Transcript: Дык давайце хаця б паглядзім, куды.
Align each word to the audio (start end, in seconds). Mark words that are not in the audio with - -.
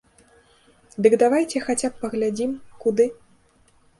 Дык 1.05 1.13
давайце 1.23 1.57
хаця 1.67 1.87
б 1.93 2.03
паглядзім, 2.05 2.51
куды. 2.87 3.05